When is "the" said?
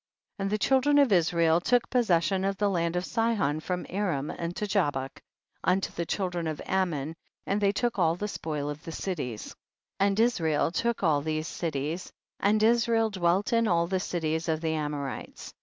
0.51-0.57, 2.57-2.71, 5.91-6.07, 8.15-8.27, 8.83-8.91, 13.85-13.99, 14.61-14.73